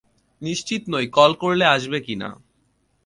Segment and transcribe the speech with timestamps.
[0.41, 2.29] নিশ্চিত নই কল করলে আসবে কিনা।